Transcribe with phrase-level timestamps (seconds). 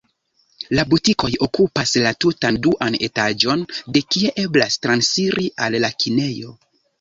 [0.77, 3.61] La butikoj okupas la tutan duan etaĝon,
[3.99, 6.57] de kie eblas transiri al la kinejo.